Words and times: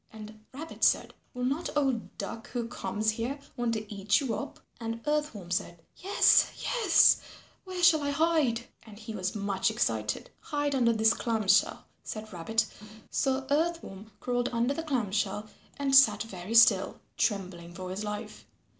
And 0.11 0.43
Rabbit 0.51 0.83
said, 0.83 1.13
"Will 1.35 1.45
not 1.45 1.69
old 1.77 2.17
Duck 2.17 2.49
who 2.49 2.67
comes 2.67 3.11
here 3.11 3.37
want 3.55 3.73
to 3.73 3.93
eat 3.93 4.19
you 4.19 4.33
up?" 4.33 4.59
And 4.79 4.99
Earth 5.05 5.35
Worm 5.35 5.51
said, 5.51 5.77
"Yes, 5.95 6.51
yes, 6.59 7.21
where 7.65 7.83
shall 7.83 8.01
I 8.01 8.09
hide?" 8.09 8.65
and 8.81 8.97
he 8.97 9.13
was 9.13 9.35
much 9.35 9.69
excited. 9.69 10.31
"Hide 10.39 10.73
under 10.73 10.91
this 10.93 11.13
clam 11.13 11.47
shell," 11.47 11.85
said 12.03 12.33
Rabbit. 12.33 12.65
So 13.11 13.45
Earth 13.51 13.83
Worm 13.83 14.09
crawled 14.19 14.49
under 14.51 14.73
the 14.73 14.81
clam 14.81 15.11
shell 15.11 15.47
and 15.77 15.93
sat 15.95 16.23
very 16.23 16.55
still, 16.55 16.99
trembling 17.15 17.75
for 17.75 17.91
his 17.91 18.03
life. 18.03 18.47